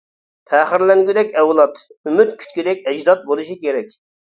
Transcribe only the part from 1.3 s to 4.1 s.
ئەۋلاد، ئۈمىد كۈتكۈدەك ئەجداد بولۇشى كېرەك!